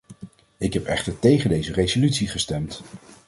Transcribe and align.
Ik 0.57 0.73
heb 0.73 0.85
echter 0.85 1.19
tegen 1.19 1.49
deze 1.49 1.73
resolutie 1.73 2.27
gestemd. 2.27 2.81